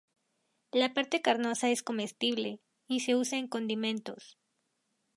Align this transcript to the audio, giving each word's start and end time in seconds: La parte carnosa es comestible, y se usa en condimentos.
La 0.71 0.95
parte 0.95 1.21
carnosa 1.21 1.69
es 1.69 1.83
comestible, 1.83 2.59
y 2.87 3.01
se 3.01 3.15
usa 3.15 3.37
en 3.37 3.47
condimentos. 3.47 4.39